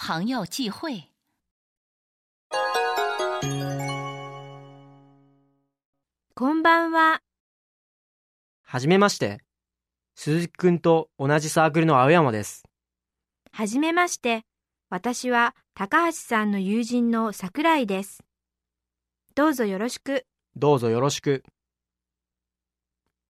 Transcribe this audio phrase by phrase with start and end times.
[0.00, 1.10] 朋友聚会。
[6.36, 7.20] こんばんは。
[8.62, 9.40] はじめまして。
[10.14, 12.62] 鈴木くんと同じサークルの青山です。
[13.50, 14.44] はじめまして。
[14.88, 18.22] 私は高橋さんの友人の桜井です。
[19.34, 20.26] どうぞよろしく。
[20.54, 21.42] どうぞよろしく。